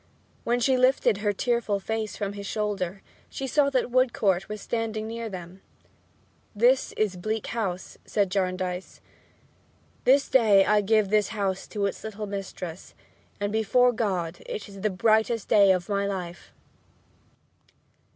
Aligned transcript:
When 0.43 0.59
she 0.59 0.77
lifted 0.77 1.17
her 1.19 1.31
tearful 1.31 1.79
face 1.79 2.17
from 2.17 2.33
his 2.33 2.47
shoulder 2.47 3.03
she 3.29 3.45
saw 3.45 3.69
that 3.69 3.91
Woodcourt 3.91 4.49
was 4.49 4.59
standing 4.59 5.05
near 5.07 5.29
them. 5.29 5.61
"This 6.55 6.91
is 6.93 7.15
'Bleak 7.15 7.45
House,'" 7.45 7.99
said 8.03 8.31
Jarndyce. 8.31 8.99
"This 10.03 10.27
day 10.27 10.65
I 10.65 10.81
give 10.81 11.09
this 11.09 11.27
house 11.27 11.67
its 11.75 12.03
little 12.03 12.25
mistress, 12.25 12.95
and, 13.39 13.53
before 13.53 13.91
God, 13.91 14.41
it 14.47 14.67
is 14.67 14.81
the 14.81 14.89
brightest 14.89 15.47
day 15.49 15.71
of 15.71 15.87
my 15.87 16.07
life!" 16.07 16.51